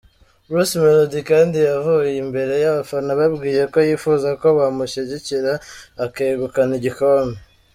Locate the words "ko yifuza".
3.73-4.29